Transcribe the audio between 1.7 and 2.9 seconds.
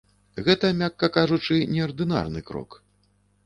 неардынарны крок.